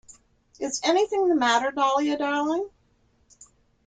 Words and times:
Is 0.59 0.81
anything 0.83 1.27
the 1.29 1.35
matter, 1.35 1.69
Dahlia, 1.69 2.17
darling? 2.17 2.67